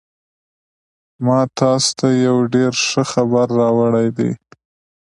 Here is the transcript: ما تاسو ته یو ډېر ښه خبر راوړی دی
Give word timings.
ما 1.25 1.39
تاسو 1.59 1.89
ته 1.99 2.07
یو 2.25 2.37
ډېر 2.53 2.71
ښه 2.87 3.03
خبر 3.11 3.47
راوړی 3.59 4.07
دی 4.17 4.31